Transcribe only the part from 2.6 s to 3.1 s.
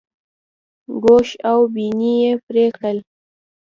کړل.